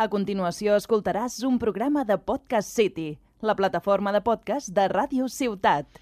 A 0.00 0.06
continuació 0.08 0.78
escoltaràs 0.80 1.34
un 1.44 1.58
programa 1.60 2.06
de 2.08 2.16
Podcast 2.16 2.70
City, 2.72 3.18
la 3.44 3.52
plataforma 3.52 4.14
de 4.16 4.22
podcast 4.24 4.70
de 4.72 4.86
Ràdio 4.88 5.26
Ciutat. 5.28 6.00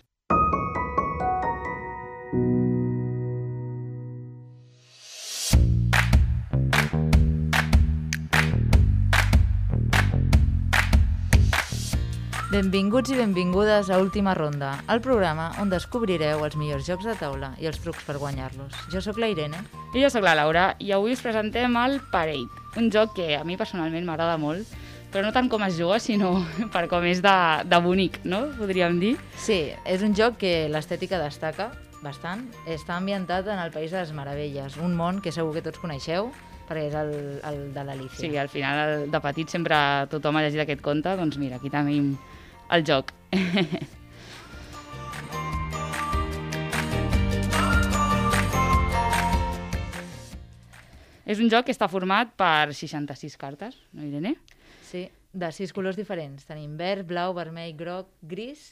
Benvinguts 12.52 13.10
i 13.10 13.18
benvingudes 13.18 13.90
a 13.90 13.98
Última 13.98 14.32
Ronda, 14.38 14.76
el 14.94 15.02
programa 15.02 15.50
on 15.58 15.74
descobrireu 15.74 16.46
els 16.46 16.54
millors 16.56 16.86
jocs 16.86 17.10
de 17.10 17.18
taula 17.18 17.50
i 17.58 17.66
els 17.66 17.82
trucs 17.82 18.06
per 18.06 18.16
guanyar-los. 18.22 18.78
Jo 18.94 19.02
sóc 19.02 19.18
la 19.18 19.34
Irene. 19.34 19.66
I 19.90 20.06
jo 20.06 20.14
sóc 20.14 20.22
la 20.22 20.38
Laura 20.38 20.70
i 20.78 20.94
avui 20.94 21.18
us 21.18 21.26
presentem 21.26 21.76
el 21.82 21.98
Parade, 22.14 22.57
un 22.78 22.92
joc 22.94 23.16
que 23.18 23.34
a 23.36 23.44
mi 23.44 23.58
personalment 23.60 24.06
m'agrada 24.06 24.38
molt, 24.40 24.70
però 25.12 25.24
no 25.24 25.32
tant 25.32 25.48
com 25.50 25.62
es 25.66 25.76
juga, 25.78 25.98
sinó 26.02 26.34
per 26.74 26.86
com 26.90 27.04
és 27.08 27.22
de, 27.24 27.36
de 27.68 27.82
bonic, 27.84 28.20
no? 28.28 28.46
Podríem 28.58 29.00
dir. 29.02 29.14
Sí, 29.36 29.60
és 29.88 30.04
un 30.04 30.16
joc 30.16 30.38
que 30.42 30.54
l'estètica 30.72 31.20
destaca 31.22 31.72
bastant. 32.04 32.44
Està 32.70 32.98
ambientat 32.98 33.48
en 33.50 33.58
el 33.58 33.72
País 33.74 33.94
de 33.94 34.02
les 34.02 34.14
Meravelles, 34.14 34.78
un 34.78 34.94
món 34.98 35.22
que 35.24 35.34
segur 35.34 35.56
que 35.56 35.64
tots 35.64 35.80
coneixeu, 35.82 36.30
perquè 36.68 36.88
és 36.90 36.96
el, 37.00 37.14
el 37.48 37.60
de 37.74 37.84
l'Alicia. 37.84 38.20
Sí, 38.20 38.32
al 38.36 38.52
final 38.52 39.08
de 39.10 39.22
petit 39.24 39.50
sempre 39.50 39.78
tothom 40.12 40.38
ha 40.38 40.44
llegit 40.46 40.66
aquest 40.66 40.84
conte, 40.84 41.16
doncs 41.18 41.40
mira, 41.40 41.58
aquí 41.58 41.72
tenim 41.72 42.12
el 42.70 42.84
joc. 42.86 43.14
És 51.28 51.42
un 51.44 51.50
joc 51.52 51.66
que 51.68 51.74
està 51.74 51.90
format 51.92 52.30
per 52.40 52.72
66 52.72 53.36
cartes, 53.36 53.76
no, 53.92 54.00
Irene? 54.06 54.38
Sí, 54.88 55.04
de 55.36 55.50
sis 55.52 55.74
colors 55.76 55.98
diferents. 55.98 56.46
Tenim 56.48 56.78
verd, 56.80 57.04
blau, 57.10 57.34
vermell, 57.36 57.74
groc, 57.76 58.08
gris 58.24 58.70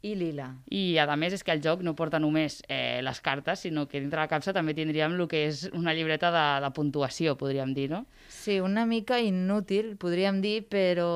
i 0.00 0.14
lila. 0.16 0.46
I 0.72 0.96
a 1.02 1.16
més 1.20 1.34
és 1.36 1.44
que 1.44 1.52
el 1.52 1.60
joc 1.60 1.82
no 1.84 1.92
porta 1.98 2.20
només 2.22 2.62
eh, 2.64 3.02
les 3.04 3.20
cartes, 3.20 3.66
sinó 3.66 3.84
que 3.90 4.00
dintre 4.00 4.22
la 4.22 4.30
capsa 4.30 4.54
també 4.56 4.72
tindríem 4.72 5.18
el 5.18 5.26
que 5.28 5.44
és 5.50 5.66
una 5.74 5.92
llibreta 5.92 6.30
de, 6.32 6.46
de 6.64 6.70
puntuació, 6.72 7.36
podríem 7.36 7.74
dir, 7.76 7.90
no? 7.92 8.06
Sí, 8.32 8.56
una 8.64 8.86
mica 8.88 9.20
inútil, 9.20 9.96
podríem 10.00 10.40
dir, 10.40 10.62
però 10.70 11.10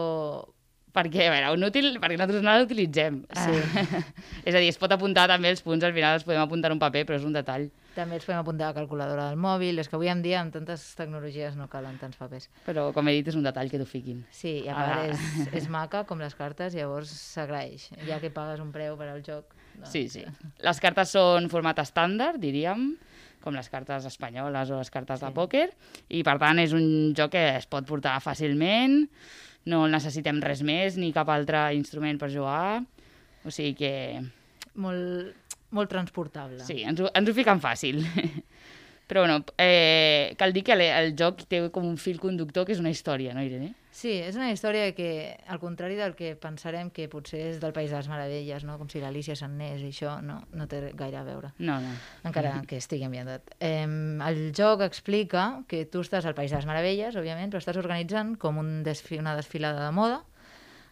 perquè, 0.92 1.26
a 1.28 1.32
veure, 1.32 1.52
inútil, 1.56 1.86
perquè 2.00 2.16
nosaltres 2.18 2.42
no 2.44 2.54
l'utilitzem. 2.60 3.22
Sí. 3.32 3.54
és 4.48 4.54
a 4.54 4.58
dir, 4.60 4.68
es 4.72 4.78
pot 4.80 4.92
apuntar 4.92 5.26
també 5.30 5.48
els 5.52 5.62
punts, 5.64 5.84
al 5.84 5.94
final 5.96 6.18
els 6.18 6.24
podem 6.28 6.42
apuntar 6.42 6.70
en 6.70 6.76
un 6.76 6.82
paper, 6.82 7.04
però 7.08 7.16
és 7.20 7.24
un 7.28 7.32
detall. 7.36 7.70
també 7.94 8.16
els 8.16 8.24
podem 8.24 8.38
apuntar 8.40 8.66
a 8.66 8.72
la 8.72 8.76
calculadora 8.80 9.26
del 9.30 9.36
mòbil. 9.40 9.78
És 9.82 9.88
que 9.88 9.96
avui 9.98 10.08
en 10.08 10.22
dia 10.24 10.38
amb 10.40 10.52
tantes 10.54 10.84
tecnologies 10.96 11.56
no 11.60 11.66
calen 11.68 11.98
tants 12.00 12.16
papers. 12.16 12.46
Però, 12.64 12.86
com 12.96 13.08
he 13.08 13.12
dit, 13.18 13.28
és 13.28 13.36
un 13.36 13.42
detall 13.44 13.68
que 13.68 13.76
t'ho 13.80 13.84
fiquin. 13.88 14.22
Sí, 14.32 14.62
i 14.64 14.68
a 14.68 14.72
Ah. 14.72 14.84
part 14.86 15.12
és, 15.12 15.48
és 15.64 15.68
maca 15.68 16.04
com 16.08 16.18
les 16.20 16.34
cartes, 16.34 16.72
llavors 16.74 17.08
s'agraeix. 17.12 17.90
Ja 18.08 18.18
que 18.20 18.30
pagues 18.32 18.60
un 18.64 18.72
preu 18.72 18.96
per 18.96 19.08
al 19.12 19.20
joc. 19.22 19.52
Doncs... 19.76 19.90
Sí, 19.92 20.06
sí. 20.08 20.24
Les 20.64 20.80
cartes 20.80 21.12
són 21.12 21.48
format 21.52 21.78
estàndard, 21.84 22.40
diríem, 22.40 22.94
com 23.42 23.56
les 23.58 23.68
cartes 23.68 24.04
espanyoles 24.06 24.70
o 24.70 24.76
les 24.78 24.90
cartes 24.90 25.18
Sí. 25.20 25.26
de 25.26 25.32
pòquer, 25.34 25.68
i 26.08 26.22
per 26.22 26.38
tant 26.38 26.60
és 26.62 26.72
un 26.72 27.12
joc 27.18 27.32
que 27.34 27.56
es 27.58 27.66
pot 27.66 27.84
portar 27.84 28.16
fàcilment, 28.22 29.08
no 29.70 29.84
necessitem 29.90 30.40
res 30.42 30.62
més, 30.66 30.96
ni 30.98 31.12
cap 31.14 31.28
altre 31.32 31.68
instrument 31.76 32.18
per 32.18 32.30
jugar, 32.32 32.82
o 33.44 33.50
sigui 33.50 33.74
que 33.78 33.92
Molt, 34.82 35.56
molt 35.76 35.90
transportable. 35.92 36.62
Sí, 36.64 36.80
ens 36.88 37.00
ho, 37.02 37.10
ens 37.12 37.28
ho 37.28 37.34
fiquen 37.36 37.60
fàcil. 37.60 38.00
Però 39.06 39.22
bueno, 39.22 39.44
eh, 39.58 40.34
cal 40.38 40.52
dir 40.52 40.62
que 40.64 40.76
el 40.78 41.14
joc 41.18 41.44
té 41.50 41.62
com 41.74 41.84
un 41.84 41.98
fil 42.00 42.20
conductor 42.20 42.66
que 42.66 42.72
és 42.72 42.80
una 42.80 42.92
història, 42.92 43.34
no, 43.34 43.42
Irene? 43.44 43.74
Sí, 43.92 44.14
és 44.24 44.38
una 44.38 44.48
història 44.48 44.86
que, 44.96 45.36
al 45.52 45.58
contrari 45.60 45.98
del 45.98 46.14
que 46.16 46.30
pensarem 46.40 46.88
que 46.90 47.10
potser 47.12 47.42
és 47.50 47.58
del 47.60 47.74
País 47.76 47.90
de 47.92 47.98
les 47.98 48.08
Meravelles, 48.08 48.64
no? 48.64 48.78
com 48.80 48.88
si 48.88 49.02
l'Alícia 49.02 49.36
se'n 49.36 49.52
anés 49.58 49.84
i 49.84 49.90
això, 49.92 50.14
no, 50.24 50.38
no 50.56 50.66
té 50.66 50.80
gaire 50.96 51.20
a 51.20 51.26
veure. 51.26 51.52
No, 51.60 51.76
no. 51.84 51.92
encara 52.24 52.54
que 52.68 52.80
estigui 52.80 53.04
ambientat. 53.04 53.52
Eh, 53.60 53.84
el 53.84 54.40
joc 54.56 54.86
explica 54.86 55.46
que 55.68 55.84
tu 55.84 56.00
estàs 56.06 56.24
al 56.24 56.38
País 56.38 56.54
de 56.54 56.62
les 56.62 56.68
Meravelles, 56.70 57.18
òbviament, 57.20 57.52
però 57.52 57.60
estàs 57.60 57.80
organitzant 57.82 58.38
com 58.40 58.62
un 58.62 58.80
desfi 58.86 59.20
una 59.20 59.36
desfilada 59.36 59.84
de 59.84 59.92
moda 59.92 60.22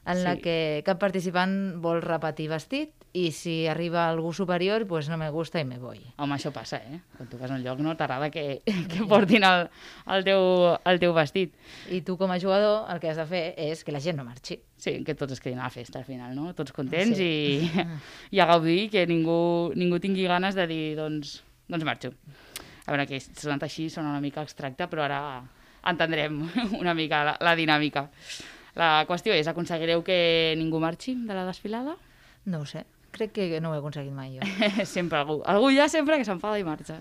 en 0.07 0.25
la 0.25 0.35
Sí. 0.37 0.41
que 0.43 0.83
cap 0.87 0.99
participant 0.99 1.81
vol 1.83 2.01
repetir 2.03 2.49
vestit 2.49 2.93
i 3.13 3.33
si 3.35 3.67
arriba 3.67 4.09
algú 4.09 4.33
superior, 4.33 4.87
pues 4.87 5.09
no 5.09 5.17
me 5.19 5.29
gusta 5.31 5.59
i 5.61 5.65
me 5.65 5.79
voy. 5.79 5.99
Home, 6.17 6.37
això 6.37 6.53
passa, 6.55 6.77
eh? 6.79 7.01
Quan 7.17 7.29
tu 7.29 7.39
vas 7.39 7.51
a 7.51 7.55
un 7.55 7.65
lloc 7.65 7.81
no 7.83 7.97
t'agrada 7.97 8.31
que, 8.31 8.63
que 8.65 9.03
portin 9.09 9.43
el, 9.45 9.69
el, 10.07 10.23
teu, 10.25 10.77
el 10.87 11.01
teu 11.03 11.13
vestit. 11.13 11.55
I 11.91 12.01
tu 12.07 12.17
com 12.17 12.31
a 12.31 12.39
jugador 12.39 12.87
el 12.93 13.01
que 13.03 13.11
has 13.11 13.19
de 13.19 13.27
fer 13.27 13.43
és 13.59 13.83
que 13.85 13.91
la 13.93 14.01
gent 14.01 14.17
no 14.17 14.25
marxi. 14.25 14.61
Sí, 14.79 15.03
que 15.05 15.17
tots 15.19 15.33
es 15.35 15.41
quedin 15.43 15.59
a 15.59 15.65
la 15.67 15.75
festa 15.75 15.99
al 15.99 16.05
final, 16.07 16.37
no? 16.39 16.55
Tots 16.55 16.73
contents 16.73 17.19
Sí. 17.19 17.67
i, 17.67 17.87
i 18.37 18.41
a 18.41 18.47
gaudir, 18.47 18.89
que 18.95 19.03
ningú, 19.11 19.73
ningú 19.75 19.99
tingui 19.99 20.25
ganes 20.31 20.55
de 20.55 20.67
dir, 20.71 20.97
doncs, 20.97 21.41
doncs 21.69 21.85
marxo. 21.85 22.15
A 22.87 22.95
veure, 22.95 23.09
que 23.11 23.19
sonant 23.21 23.61
així 23.67 23.91
sona 23.91 24.11
una 24.15 24.23
mica 24.23 24.41
abstracte, 24.41 24.87
però 24.87 25.03
ara 25.05 25.21
entendrem 25.83 26.45
una 26.81 26.95
mica 26.95 27.25
la, 27.27 27.37
la 27.43 27.57
dinàmica. 27.59 28.07
La 28.79 29.05
qüestió 29.09 29.35
és, 29.35 29.49
aconseguireu 29.51 30.05
que 30.07 30.55
ningú 30.59 30.81
marxi 30.83 31.17
de 31.27 31.35
la 31.35 31.47
desfilada? 31.49 31.97
No 32.47 32.63
ho 32.63 32.67
sé, 32.69 32.85
crec 33.11 33.33
que 33.35 33.61
no 33.61 33.71
ho 33.71 33.75
he 33.75 33.81
aconseguit 33.83 34.15
mai 34.15 34.37
jo. 34.39 34.47
sempre 34.87 35.19
algú. 35.19 35.41
Algú 35.47 35.73
ha 35.81 35.89
sempre 35.89 36.19
que 36.19 36.25
s'enfada 36.29 36.59
i 36.61 36.65
marxa. 36.67 37.01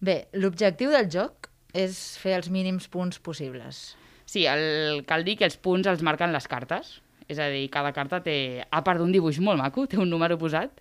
Bé, 0.00 0.28
l'objectiu 0.38 0.92
del 0.94 1.10
joc 1.10 1.48
és 1.74 2.16
fer 2.22 2.36
els 2.38 2.48
mínims 2.54 2.86
punts 2.88 3.18
possibles. 3.18 3.96
Sí, 4.28 4.44
el, 4.46 5.02
cal 5.08 5.24
dir 5.24 5.36
que 5.40 5.46
els 5.48 5.56
punts 5.56 5.88
els 5.88 6.04
marquen 6.06 6.32
les 6.32 6.46
cartes. 6.48 6.98
És 7.28 7.38
a 7.42 7.48
dir, 7.52 7.66
cada 7.72 7.92
carta 7.92 8.22
té, 8.24 8.64
a 8.70 8.80
part 8.84 9.00
d'un 9.02 9.10
dibuix 9.12 9.36
molt 9.44 9.60
maco, 9.60 9.84
té 9.88 9.98
un 10.00 10.08
número 10.08 10.38
posat, 10.40 10.78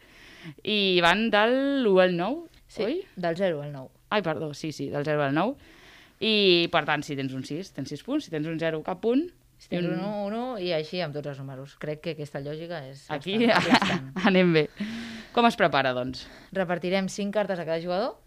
i 0.64 1.00
van 1.04 1.26
del 1.34 1.84
1 1.88 2.00
al 2.06 2.14
9, 2.16 2.62
Sí, 2.72 2.84
oi? 2.86 2.96
del 3.16 3.36
0 3.36 3.62
al 3.64 3.74
9. 3.74 3.90
Ai, 4.16 4.22
perdó, 4.24 4.54
sí, 4.54 4.72
sí, 4.72 4.88
del 4.94 5.04
0 5.04 5.24
al 5.26 5.36
9. 5.36 5.58
I, 6.24 6.68
per 6.72 6.86
tant, 6.88 7.04
si 7.04 7.18
tens 7.20 7.34
un 7.36 7.44
6, 7.44 7.74
tens 7.76 7.92
6 7.92 8.04
punts. 8.08 8.26
Si 8.28 8.32
tens 8.32 8.48
un 8.48 8.56
0, 8.60 8.80
cap 8.86 9.02
punt. 9.04 9.26
Si 9.58 9.72
tens 9.72 9.88
un 9.90 9.98
1, 9.98 10.08
1 10.30 10.42
i 10.62 10.72
així 10.76 11.02
amb 11.02 11.16
tots 11.18 11.32
els 11.32 11.42
números. 11.42 11.76
Crec 11.82 12.04
que 12.04 12.16
aquesta 12.16 12.42
lògica 12.44 12.84
és 12.86 13.06
Aquí 13.14 13.40
bastant 13.50 14.12
anem 14.30 14.54
bé. 14.54 14.66
Com 15.34 15.48
es 15.50 15.58
prepara, 15.60 15.94
doncs? 15.98 16.26
Repartirem 16.56 17.10
5 17.10 17.34
cartes 17.34 17.60
a 17.60 17.66
cada 17.66 17.82
jugador 17.82 18.18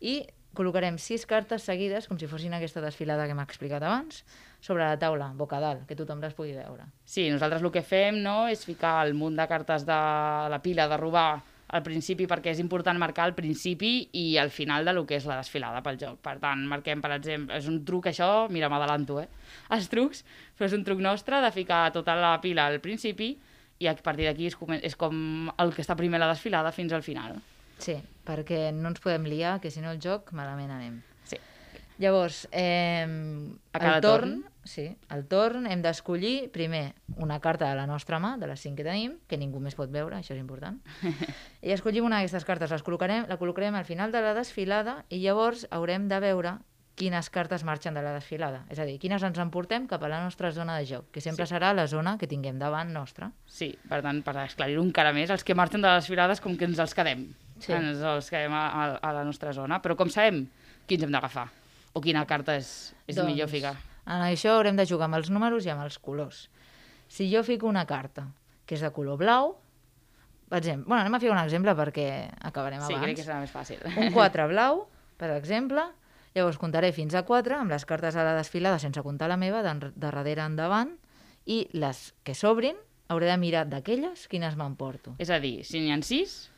i 0.00 0.22
col·locarem 0.56 0.96
6 1.00 1.26
cartes 1.28 1.66
seguides, 1.68 2.06
com 2.08 2.16
si 2.16 2.28
fossin 2.30 2.54
aquesta 2.56 2.80
desfilada 2.80 3.26
que 3.28 3.34
m'ha 3.36 3.44
explicat 3.44 3.84
abans, 3.84 4.22
sobre 4.64 4.86
la 4.86 4.96
taula, 5.00 5.28
boca 5.36 5.60
dalt, 5.60 5.84
que 5.88 5.96
tothom 5.98 6.22
les 6.24 6.32
pugui 6.36 6.54
veure. 6.56 6.86
Sí, 7.04 7.26
nosaltres 7.32 7.60
el 7.60 7.72
que 7.74 7.84
fem 7.84 8.22
no, 8.24 8.46
és 8.48 8.64
ficar 8.64 8.98
el 9.04 9.12
munt 9.18 9.36
de 9.36 9.46
cartes 9.50 9.84
de 9.88 9.98
la 10.52 10.60
pila 10.64 10.88
de 10.88 10.96
robar 11.00 11.28
al 11.68 11.82
principi 11.82 12.28
perquè 12.30 12.52
és 12.54 12.60
important 12.62 12.98
marcar 12.98 13.26
el 13.26 13.34
principi 13.34 14.08
i 14.14 14.36
el 14.38 14.52
final 14.54 14.86
de 14.86 14.92
lo 14.94 15.02
que 15.06 15.16
és 15.18 15.26
la 15.26 15.40
desfilada 15.40 15.82
pel 15.82 15.98
joc. 15.98 16.20
Per 16.22 16.36
tant, 16.42 16.62
marquem, 16.70 17.02
per 17.02 17.10
exemple, 17.16 17.56
és 17.58 17.66
un 17.66 17.80
truc 17.88 18.06
això, 18.12 18.46
mira, 18.54 18.70
m'adalanto, 18.70 19.18
eh? 19.22 19.26
Els 19.74 19.90
trucs, 19.90 20.22
però 20.56 20.70
és 20.70 20.76
un 20.76 20.84
truc 20.86 21.02
nostre 21.02 21.40
de 21.42 21.50
ficar 21.54 21.88
tota 21.94 22.14
la 22.18 22.36
pila 22.40 22.68
al 22.70 22.78
principi 22.84 23.32
i 23.82 23.90
a 23.90 23.96
partir 23.98 24.28
d'aquí 24.28 24.46
és, 24.48 24.56
com, 24.56 24.72
és 24.78 24.94
com 24.96 25.50
el 25.58 25.74
que 25.74 25.82
està 25.82 25.96
primer 25.98 26.22
la 26.22 26.30
desfilada 26.30 26.72
fins 26.72 26.94
al 26.96 27.02
final. 27.04 27.40
Sí, 27.82 27.98
perquè 28.24 28.70
no 28.72 28.88
ens 28.92 29.02
podem 29.04 29.26
liar, 29.28 29.58
que 29.60 29.70
si 29.70 29.82
no 29.82 29.90
el 29.92 30.00
joc 30.00 30.30
malament 30.32 30.70
anem. 30.72 31.00
Sí. 31.28 31.36
Llavors, 31.98 32.46
eh, 32.52 33.04
A 33.72 33.78
cada 33.78 33.96
el 33.96 34.06
torn, 34.06 34.36
torn. 34.40 34.55
Sí, 34.66 34.86
el 35.14 35.24
torn 35.30 35.66
hem 35.70 35.82
d'escollir 35.82 36.50
primer 36.54 36.94
una 37.16 37.40
carta 37.40 37.70
de 37.70 37.78
la 37.78 37.86
nostra 37.86 38.20
mà, 38.22 38.36
de 38.40 38.48
les 38.50 38.62
cinc 38.62 38.78
que 38.80 38.86
tenim, 38.86 39.16
que 39.26 39.38
ningú 39.40 39.60
més 39.62 39.76
pot 39.78 39.90
veure, 39.92 40.18
això 40.18 40.34
és 40.34 40.42
important. 40.42 40.78
I 41.66 41.74
escollim 41.74 42.06
una 42.06 42.20
d'aquestes 42.20 42.46
cartes, 42.48 42.72
les 42.74 42.86
col·locarem, 42.86 43.26
la 43.30 43.38
col·locarem 43.40 43.76
al 43.78 43.88
final 43.88 44.14
de 44.14 44.22
la 44.24 44.34
desfilada 44.36 45.02
i 45.08 45.22
llavors 45.24 45.66
haurem 45.70 46.08
de 46.12 46.20
veure 46.22 46.58
quines 46.96 47.28
cartes 47.30 47.62
marxen 47.62 47.94
de 47.94 48.02
la 48.02 48.14
desfilada. 48.16 48.62
És 48.72 48.80
a 48.80 48.86
dir, 48.88 48.96
quines 48.98 49.22
ens 49.22 49.38
emportem 49.38 49.84
cap 49.86 50.02
a 50.02 50.08
la 50.08 50.22
nostra 50.24 50.50
zona 50.56 50.78
de 50.80 50.86
joc, 50.88 51.10
que 51.12 51.20
sempre 51.20 51.44
sí. 51.44 51.52
serà 51.52 51.74
la 51.76 51.84
zona 51.92 52.16
que 52.18 52.26
tinguem 52.26 52.58
davant 52.58 52.88
nostra. 52.94 53.28
Sí, 53.46 53.74
per 53.88 54.00
tant, 54.02 54.22
per 54.24 54.38
esclarir 54.46 54.78
un 54.80 54.88
encara 54.88 55.12
més, 55.12 55.30
els 55.30 55.44
que 55.44 55.54
marxen 55.54 55.84
de 55.84 55.92
les 55.92 56.08
filades 56.08 56.40
com 56.40 56.56
que 56.56 56.64
ens 56.66 56.80
els 56.80 56.96
quedem. 56.96 57.28
Sí. 57.60 57.74
Ens 57.76 58.00
els 58.00 58.32
quedem 58.32 58.56
a, 58.56 58.64
a, 58.66 58.86
a 58.96 59.12
la 59.20 59.26
nostra 59.28 59.52
zona. 59.56 59.78
Però 59.84 59.96
com 60.00 60.08
sabem 60.12 60.46
quins 60.88 61.04
hem 61.04 61.12
d'agafar? 61.12 61.50
O 61.92 62.02
quina 62.04 62.24
carta 62.28 62.56
és, 62.56 62.94
és 63.04 63.16
Doncs, 63.16 63.28
millor 63.28 63.52
ficar? 63.52 63.76
En 64.06 64.22
això 64.22 64.54
haurem 64.56 64.76
de 64.78 64.86
jugar 64.86 65.08
amb 65.10 65.18
els 65.18 65.30
números 65.34 65.66
i 65.66 65.70
amb 65.72 65.82
els 65.82 65.98
colors. 65.98 66.48
Si 67.08 67.26
jo 67.32 67.42
fico 67.46 67.66
una 67.66 67.86
carta 67.86 68.28
que 68.66 68.74
és 68.76 68.80
de 68.82 68.90
color 68.94 69.18
blau, 69.18 69.56
per 70.48 70.58
exemple, 70.58 70.86
bueno, 70.88 71.00
anem 71.02 71.14
a 71.14 71.20
fer 71.22 71.30
un 71.30 71.38
exemple 71.42 71.74
perquè 71.74 72.06
acabarem 72.46 72.80
Sí, 72.86 72.94
crec 72.94 73.02
abans. 73.02 73.18
que 73.20 73.26
serà 73.26 73.40
més 73.42 73.50
fàcil. 73.54 73.80
Un 73.98 74.12
4 74.14 74.46
blau, 74.50 74.84
per 75.18 75.30
exemple, 75.34 75.82
llavors 76.34 76.58
comptaré 76.58 76.92
fins 76.92 77.14
a 77.18 77.24
4 77.26 77.56
amb 77.58 77.70
les 77.74 77.84
cartes 77.86 78.14
a 78.14 78.22
la 78.26 78.34
desfilada 78.38 78.78
sense 78.78 79.02
comptar 79.02 79.28
la 79.28 79.36
meva, 79.36 79.62
de, 79.66 79.74
de 79.88 79.92
darrere 79.96 80.42
endavant, 80.46 80.96
i 81.46 81.64
les 81.72 82.12
que 82.26 82.34
sobrin 82.34 82.76
hauré 83.08 83.26
de 83.30 83.36
mirar 83.38 83.64
d'aquelles 83.70 84.26
quines 84.28 84.54
m'emporto. 84.58 85.14
És 85.18 85.30
a 85.30 85.38
dir, 85.42 85.64
si 85.64 85.78
n'hi 85.82 85.92
ha 85.94 85.98
sis, 86.02 86.48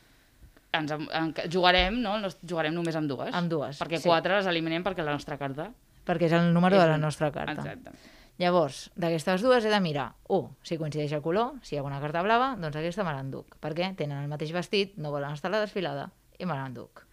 ens, 0.73 0.91
en, 0.91 1.07
en, 1.13 1.33
jugarem, 1.49 1.99
no? 2.01 2.17
Nos- 2.21 2.37
Jugarem 2.45 2.73
només 2.73 2.95
amb 2.97 3.09
dues. 3.09 3.33
Amb 3.33 3.49
dues, 3.49 3.77
Perquè 3.81 3.97
sí. 4.01 4.09
quatre 4.09 4.35
les 4.37 4.49
eliminem 4.49 4.83
perquè 4.85 5.05
la 5.05 5.13
nostra 5.13 5.37
carta 5.37 5.71
perquè 6.09 6.29
és 6.29 6.37
el 6.37 6.49
número 6.55 6.79
És 6.79 6.83
de 6.83 6.89
la 6.89 6.97
nostra 7.01 7.29
carta. 7.35 7.61
Exacte. 7.61 8.15
Llavors, 8.39 8.85
d'aquestes 8.95 9.43
dues 9.43 9.65
he 9.67 9.71
de 9.71 9.81
mirar, 9.83 10.13
un, 10.31 10.47
si 10.63 10.79
coincideix 10.79 11.11
el 11.17 11.21
color, 11.21 11.59
si 11.61 11.75
hi 11.75 11.77
ha 11.77 11.83
alguna 11.83 11.99
carta 11.99 12.23
blava, 12.23 12.53
doncs 12.57 12.79
aquesta 12.79 13.03
me 13.05 13.13
l'enduc, 13.13 13.59
perquè 13.61 13.91
tenen 13.99 14.23
el 14.23 14.31
mateix 14.31 14.55
vestit, 14.55 14.95
no 14.97 15.11
volen 15.11 15.35
estar 15.35 15.51
a 15.51 15.57
la 15.57 15.65
desfilada, 15.65 16.07
i 16.39 16.47
me 16.47 16.55
l'enduc. 16.55 17.03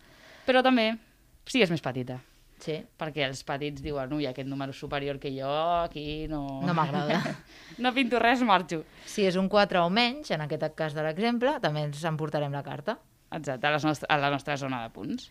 Però 0.46 0.62
també, 0.62 0.92
si 1.50 1.64
és 1.66 1.74
més 1.74 1.82
petita, 1.82 2.20
Sí, 2.62 2.76
perquè 2.96 3.26
els 3.26 3.42
petits 3.44 3.82
diuen, 3.84 4.12
ui, 4.16 4.24
aquest 4.24 4.48
número 4.48 4.72
superior 4.72 5.18
que 5.20 5.28
jo, 5.34 5.48
aquí 5.82 6.24
no... 6.30 6.62
no 6.64 6.74
m'agrada. 6.74 7.18
no 7.84 7.92
pinto 7.92 8.20
res, 8.22 8.40
marxo. 8.48 8.82
si 9.04 9.26
és 9.28 9.36
un 9.36 9.50
4 9.52 9.82
o 9.84 9.90
menys, 9.92 10.32
en 10.32 10.44
aquest 10.46 10.64
cas 10.78 10.96
de 10.96 11.04
l'exemple, 11.04 11.58
també 11.60 11.84
ens 11.84 12.00
emportarem 12.08 12.54
la 12.56 12.64
carta. 12.64 12.96
Exacte, 13.36 13.66
a, 13.66 13.74
les 13.74 13.84
nostres, 13.84 14.08
a 14.08 14.16
la 14.22 14.32
nostra 14.32 14.56
zona 14.56 14.80
de 14.86 14.92
punts. 14.94 15.28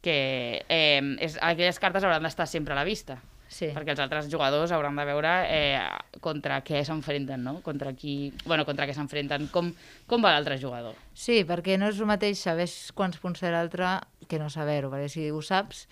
Que 0.00 0.62
eh, 0.68 1.02
és, 1.20 1.36
aquelles 1.44 1.78
cartes 1.82 2.04
hauran 2.06 2.24
d'estar 2.24 2.46
sempre 2.48 2.72
a 2.74 2.78
la 2.80 2.86
vista, 2.88 3.18
Sí. 3.50 3.66
perquè 3.74 3.90
els 3.90 3.98
altres 3.98 4.28
jugadors 4.30 4.70
hauran 4.70 4.94
de 4.94 5.04
veure 5.08 5.30
eh, 5.50 5.80
contra 6.22 6.60
què 6.62 6.84
s'enfrenten, 6.86 7.42
no? 7.42 7.56
Contra 7.66 7.90
qui... 7.98 8.32
Bueno, 8.44 8.62
contra 8.64 8.86
què 8.86 8.94
s'enfrenten, 8.94 9.48
com, 9.50 9.72
com 10.06 10.22
va 10.22 10.30
l'altre 10.36 10.54
jugador. 10.62 10.94
Sí, 11.18 11.40
perquè 11.44 11.74
no 11.76 11.88
és 11.90 11.98
el 11.98 12.06
mateix 12.06 12.38
saber 12.38 12.68
quants 12.94 13.18
punts 13.18 13.42
té 13.42 13.50
l'altre 13.50 13.96
que 14.30 14.38
no 14.38 14.46
saber-ho, 14.54 14.92
perquè 14.92 15.10
si 15.10 15.26
ho 15.34 15.42
saps, 15.42 15.88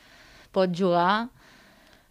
pots 0.55 0.79
jugar... 0.79 1.29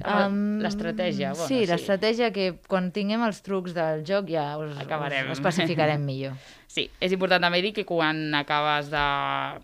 Amb- 0.04 0.62
l'estratègia, 0.62 1.32
bueno, 1.34 1.48
sí, 1.48 1.64
sí. 1.64 1.72
l'estratègia 1.72 2.30
que 2.32 2.52
quan 2.70 2.92
tinguem 2.94 3.24
els 3.26 3.42
trucs 3.42 3.74
del 3.74 4.04
joc 4.06 4.30
ja 4.30 4.52
us, 4.62 4.76
Acabarem. 4.78 5.32
us 5.32 5.40
especificarem 5.40 6.04
millor. 6.06 6.38
Sí, 6.78 6.84
és 7.02 7.14
important 7.16 7.42
també 7.42 7.58
dir 7.64 7.72
que 7.74 7.88
quan 7.90 8.36
acabes 8.38 8.92
de, 8.92 9.04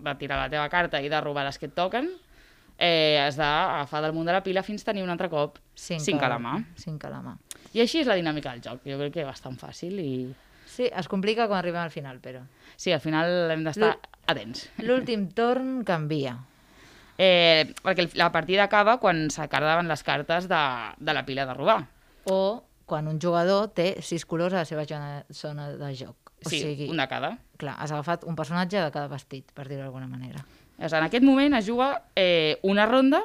de 0.02 0.14
tirar 0.18 0.40
la 0.40 0.48
teva 0.50 0.64
carta 0.72 0.98
i 1.04 1.12
de 1.12 1.20
robar 1.22 1.44
les 1.46 1.60
que 1.62 1.68
et 1.68 1.76
toquen, 1.78 2.08
eh, 2.80 3.20
has 3.22 3.36
d'agafar 3.38 4.02
del 4.02 4.16
munt 4.16 4.26
de 4.26 4.34
la 4.34 4.42
pila 4.42 4.64
fins 4.66 4.82
tenir 4.88 5.04
un 5.04 5.12
altre 5.14 5.30
cop 5.30 5.60
Cinc, 5.76 6.02
cinc 6.02 6.24
a 6.26 6.30
la 6.32 6.40
mà. 6.42 6.56
Cinc 6.80 7.06
a 7.06 7.12
la 7.12 7.20
mà. 7.22 7.36
I 7.74 7.84
així 7.84 8.02
és 8.02 8.10
la 8.10 8.16
dinàmica 8.18 8.56
del 8.56 8.64
joc. 8.66 8.82
Jo 8.88 8.98
crec 8.98 9.14
que 9.20 9.28
bastant 9.28 9.60
fàcil 9.62 10.00
i... 10.02 10.14
Sí, 10.66 10.88
es 10.90 11.08
complica 11.12 11.46
quan 11.46 11.60
arribem 11.60 11.84
al 11.84 11.92
final, 11.94 12.18
però. 12.24 12.42
Sí, 12.76 12.90
al 12.96 13.04
final 13.04 13.52
hem 13.54 13.62
d'estar 13.68 13.92
atents. 14.26 14.66
L'últim 14.82 15.28
torn 15.38 15.84
canvia. 15.86 16.40
Eh, 17.18 17.74
perquè 17.84 18.08
la 18.18 18.32
partida 18.34 18.64
acaba 18.66 18.98
quan 19.00 19.28
s'acaben 19.30 19.88
les 19.88 20.02
cartes 20.04 20.48
de, 20.50 20.62
de 20.98 21.14
la 21.14 21.26
pila 21.26 21.46
de 21.46 21.54
robar. 21.54 21.84
O 22.26 22.64
quan 22.86 23.08
un 23.08 23.20
jugador 23.22 23.70
té 23.74 24.02
sis 24.02 24.26
colors 24.26 24.54
a 24.54 24.64
la 24.64 24.66
seva 24.66 24.84
zona, 24.86 25.70
de 25.78 25.92
joc. 25.96 26.18
O 26.46 26.50
Sí, 26.50 26.60
sigui, 26.60 26.90
un 26.92 26.98
de 26.98 27.08
cada. 27.08 27.38
clar, 27.58 27.78
has 27.80 27.92
agafat 27.92 28.26
un 28.28 28.36
personatge 28.36 28.82
de 28.82 28.90
cada 28.92 29.08
vestit, 29.08 29.52
per 29.56 29.68
dir-ho 29.70 29.84
d'alguna 29.86 30.08
manera. 30.08 30.42
Llavors, 30.78 30.94
en 30.98 31.04
aquest 31.06 31.24
moment 31.24 31.54
es 31.56 31.66
juga 31.66 32.10
eh, 32.16 32.58
una 32.64 32.86
ronda, 32.86 33.22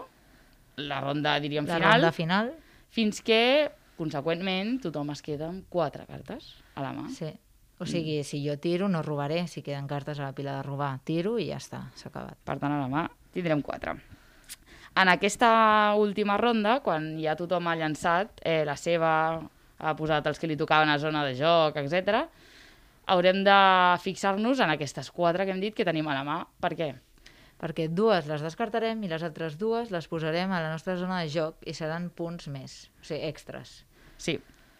la 0.76 1.00
ronda, 1.00 1.40
diríem, 1.40 1.66
La 1.66 1.74
final, 1.80 1.92
ronda 2.00 2.12
final, 2.12 2.52
fins 2.90 3.20
que, 3.22 3.70
conseqüentment, 3.98 4.78
tothom 4.84 5.10
es 5.10 5.22
queda 5.26 5.48
amb 5.48 5.64
quatre 5.68 6.06
cartes 6.06 6.52
a 6.76 6.82
la 6.84 6.92
mà. 6.92 7.08
sí. 7.10 7.32
O 7.80 7.86
sigui, 7.86 8.24
si 8.26 8.40
jo 8.42 8.56
tiro, 8.58 8.88
no 8.88 9.04
robaré. 9.06 9.44
Si 9.46 9.62
queden 9.62 9.86
cartes 9.86 10.18
a 10.18 10.24
la 10.24 10.32
pila 10.34 10.56
de 10.56 10.62
robar, 10.64 10.98
tiro 11.06 11.36
i 11.38 11.44
ja 11.52 11.60
està, 11.60 11.84
s'ha 11.94 12.08
acabat. 12.08 12.34
Per 12.42 12.56
tant, 12.58 12.72
a 12.74 12.80
la 12.80 12.88
mà 12.90 13.04
tindrem 13.34 13.62
quatre. 13.62 13.96
En 14.98 15.10
aquesta 15.12 15.94
última 15.98 16.36
ronda, 16.40 16.80
quan 16.82 17.12
ja 17.22 17.36
tothom 17.38 17.68
ha 17.70 17.76
llançat 17.78 18.40
eh, 18.42 18.64
la 18.66 18.74
seva, 18.76 19.12
ha 19.78 19.94
posat 19.98 20.26
els 20.26 20.40
que 20.40 20.50
li 20.50 20.56
tocaven 20.58 20.90
a 20.90 20.98
zona 20.98 21.22
de 21.26 21.36
joc, 21.38 21.78
etc, 21.78 22.24
haurem 23.08 23.44
de 23.46 23.58
fixar-nos 24.02 24.60
en 24.60 24.74
aquestes 24.74 25.12
quatre 25.14 25.46
que 25.46 25.54
hem 25.54 25.62
dit 25.62 25.76
que 25.76 25.86
tenim 25.86 26.08
a 26.08 26.18
la 26.18 26.26
mà. 26.26 26.40
Per 26.60 26.74
què? 26.74 26.92
Perquè 27.58 27.88
dues 27.90 28.26
les 28.30 28.42
descartarem 28.44 29.00
i 29.02 29.10
les 29.10 29.24
altres 29.26 29.56
dues 29.58 29.90
les 29.94 30.06
posarem 30.10 30.52
a 30.52 30.60
la 30.62 30.70
nostra 30.74 30.98
zona 30.98 31.22
de 31.22 31.32
joc 31.32 31.62
i 31.66 31.74
seran 31.74 32.10
punts 32.14 32.50
més, 32.52 32.84
o 33.00 33.06
sigui, 33.06 33.24
extras. 33.30 33.80
Sí, 34.18 34.36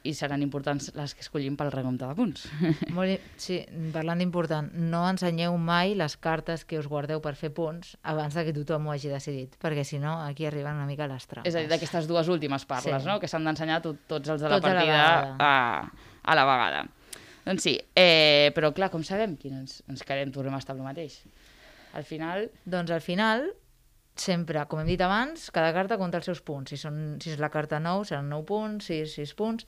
i 0.09 0.15
seran 0.17 0.41
importants 0.45 0.89
les 0.97 1.13
que 1.15 1.21
escollim 1.25 1.57
pel 1.59 1.69
recompte 1.75 2.07
de 2.09 2.17
punts. 2.17 2.47
Molt, 2.97 3.21
sí, 3.37 3.59
parlant 3.93 4.23
d'important, 4.23 4.71
no 4.89 5.03
ensenyeu 5.11 5.57
mai 5.61 5.93
les 5.99 6.17
cartes 6.17 6.65
que 6.65 6.79
us 6.81 6.89
guardeu 6.89 7.21
per 7.25 7.35
fer 7.37 7.51
punts 7.53 7.93
abans 8.09 8.33
de 8.39 8.47
que 8.47 8.55
tothom 8.57 8.89
ho 8.89 8.95
hagi 8.95 9.13
decidit, 9.13 9.59
perquè 9.61 9.85
si 9.85 10.01
no 10.01 10.17
aquí 10.25 10.47
arriben 10.49 10.79
una 10.81 10.87
mica 10.89 11.07
les 11.11 11.27
trampes. 11.29 11.51
És 11.53 11.59
a 11.59 11.65
dir, 11.65 11.69
d'aquestes 11.73 12.09
dues 12.09 12.29
últimes 12.33 12.65
parles, 12.65 13.03
Sí. 13.03 13.09
no? 13.09 13.19
Que 13.21 13.29
s'han 13.29 13.45
d'ensenyar 13.45 13.83
tot, 13.85 14.01
tots 14.09 14.29
els 14.33 14.41
de 14.41 14.49
la 14.49 14.57
Tots 14.61 14.71
a 14.71 14.75
la 14.75 14.81
partida 14.81 15.03
vegada. 15.03 15.37
a, 15.39 16.09
a 16.25 16.39
la 16.41 16.45
vegada. 16.49 16.83
Doncs 17.49 17.63
sí, 17.65 17.77
eh, 17.97 18.51
però 18.57 18.73
clar, 18.77 18.91
com 18.93 19.05
sabem 19.07 19.37
quin 19.41 19.61
ens, 19.63 19.83
ens 19.89 20.03
quedem, 20.05 20.33
tornem 20.35 20.53
a 20.57 20.59
estar 20.61 20.75
el 20.77 20.83
mateix? 20.85 21.23
Al 21.97 22.05
final, 22.05 22.51
Doncs 22.69 22.91
al 22.93 23.01
final, 23.01 23.47
sempre, 24.19 24.65
com 24.69 24.81
hem 24.83 24.89
dit 24.91 25.01
abans, 25.01 25.47
cada 25.55 25.71
carta 25.73 25.97
compta 25.97 26.19
els 26.19 26.27
seus 26.29 26.41
punts. 26.45 26.73
Si, 26.73 26.77
són, 26.81 27.17
si 27.23 27.31
és 27.33 27.39
la 27.41 27.49
carta 27.55 27.79
9, 27.81 28.05
seran 28.11 28.29
9 28.29 28.45
punts, 28.49 28.89
si 28.91 28.99
és 29.05 29.15
6 29.17 29.33
punts. 29.39 29.65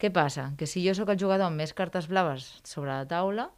Què 0.00 0.08
passa? 0.14 0.50
Que 0.56 0.66
si 0.66 0.80
jo 0.86 0.94
sóc 0.96 1.10
el 1.12 1.18
jugador 1.20 1.50
amb 1.50 1.60
més 1.60 1.74
cartes 1.76 2.06
blaves 2.08 2.46
sobre 2.64 2.92
la 2.94 3.06
taula, 3.08 3.50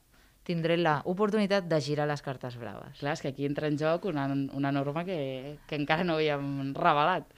tindré 0.42 0.74
l'oportunitat 0.80 1.68
de 1.70 1.78
girar 1.80 2.08
les 2.10 2.22
cartes 2.22 2.56
blaves. 2.58 2.98
clar, 2.98 3.12
és 3.14 3.22
que 3.22 3.30
aquí 3.30 3.46
entra 3.46 3.68
en 3.70 3.78
joc 3.78 4.08
una, 4.10 4.26
una 4.26 4.72
norma 4.74 5.04
que, 5.06 5.58
que 5.68 5.78
encara 5.78 6.02
no 6.02 6.16
havíem 6.18 6.72
revelat. 6.74 7.28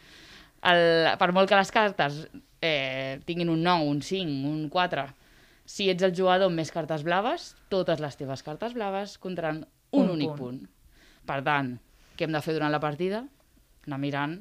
El, 0.65 1.11
per 1.21 1.29
molt 1.37 1.51
que 1.51 1.59
les 1.61 1.71
cartes 1.75 2.23
eh, 2.65 3.21
tinguin 3.29 3.53
un 3.53 3.61
9, 3.63 3.85
un 3.93 4.01
5, 4.01 4.49
un 4.49 4.71
4, 4.73 5.05
si 5.69 5.91
ets 5.93 6.05
el 6.05 6.17
jugador 6.17 6.49
amb 6.49 6.57
més 6.57 6.73
cartes 6.73 7.05
blaves, 7.05 7.51
totes 7.69 8.01
les 8.01 8.17
teves 8.17 8.43
cartes 8.43 8.73
blaves 8.73 9.19
comptaran 9.21 9.67
un, 9.93 10.07
Un 10.07 10.15
únic 10.17 10.33
punt. 10.33 10.65
punt. 10.65 10.71
Per 11.29 11.43
tant, 11.45 11.75
què 12.17 12.25
hem 12.25 12.33
de 12.33 12.41
fer 12.41 12.57
durant 12.57 12.73
la 12.73 12.81
partida? 12.81 13.27
Anar 13.85 14.01
mirant 14.01 14.39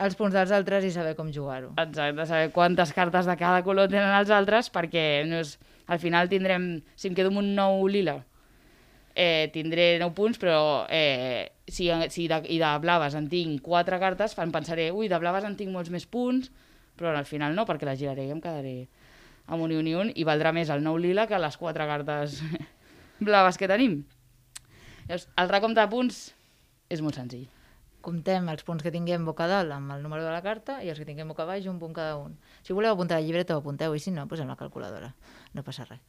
Els 0.00 0.16
punts 0.16 0.32
dels 0.32 0.52
altres 0.56 0.86
i 0.88 0.90
saber 0.94 1.12
com 1.18 1.28
jugar-ho. 1.34 1.74
Exacte, 1.82 2.24
saber 2.28 2.50
quantes 2.54 2.94
cartes 2.96 3.28
de 3.28 3.36
cada 3.36 3.60
color 3.66 3.90
tenen 3.92 4.14
els 4.16 4.32
altres, 4.32 4.70
perquè 4.72 5.26
no 5.28 5.42
és, 5.44 5.58
al 5.92 6.00
final 6.00 6.30
tindrem, 6.30 6.70
si 6.96 7.10
em 7.10 7.16
quedo 7.18 7.32
amb 7.32 7.42
un 7.42 7.50
nou 7.58 7.84
lila, 7.90 8.16
eh, 9.14 9.50
tindré 9.52 9.98
9 10.00 10.16
punts, 10.16 10.40
però 10.40 10.86
eh, 10.88 11.52
si, 11.68 11.90
si 12.08 12.26
de, 12.30 12.40
i 12.48 12.56
de 12.62 12.72
blaves 12.80 13.16
en 13.18 13.28
tinc 13.28 13.60
4 13.66 14.00
cartes, 14.00 14.38
em 14.40 14.54
pensaré, 14.54 14.88
ui, 14.94 15.10
de 15.12 15.20
blaves 15.20 15.44
en 15.44 15.58
tinc 15.58 15.74
molts 15.74 15.92
més 15.92 16.08
punts, 16.08 16.48
però 16.96 17.12
al 17.12 17.28
final 17.28 17.56
no, 17.56 17.66
perquè 17.68 17.88
les 17.88 18.00
giraré 18.00 18.28
i 18.28 18.32
em 18.32 18.40
quedaré 18.40 18.88
amb 19.50 19.64
un 19.64 19.72
i 19.74 19.78
un 19.80 19.86
i 19.90 19.94
un, 19.98 20.10
i 20.14 20.24
valdrà 20.24 20.52
més 20.54 20.70
el 20.70 20.84
nou 20.84 20.96
lila 21.00 21.26
que 21.26 21.38
les 21.42 21.56
4 21.58 21.86
cartes 21.90 22.40
blaves 23.28 23.58
que 23.58 23.68
tenim. 23.68 24.00
Llavors, 25.08 25.26
el 25.42 25.48
recompte 25.50 25.82
de 25.82 25.90
punts 25.90 26.20
és 26.88 27.02
molt 27.02 27.18
senzill. 27.18 27.48
Comptem 28.00 28.48
els 28.48 28.64
punts 28.64 28.82
que 28.82 28.92
tinguem 28.94 29.26
boca 29.28 29.46
dalt 29.50 29.74
amb 29.76 29.92
el 29.92 30.02
número 30.02 30.24
de 30.24 30.32
la 30.32 30.40
carta 30.44 30.78
i 30.84 30.88
els 30.88 30.98
que 31.00 31.04
tinguem 31.08 31.28
boca 31.28 31.44
baix, 31.48 31.66
un 31.68 31.78
punt 31.78 31.92
cada 31.96 32.16
un. 32.16 32.38
Si 32.64 32.72
voleu 32.76 32.94
apuntar 32.94 33.18
a 33.18 33.20
la 33.20 33.26
llibreta, 33.26 33.56
ho 33.56 33.60
apunteu, 33.60 33.94
i 33.94 34.00
si 34.00 34.12
no, 34.14 34.26
posem 34.30 34.48
la 34.48 34.56
calculadora. 34.56 35.12
No 35.54 35.64
passa 35.66 35.84
res. 35.88 36.00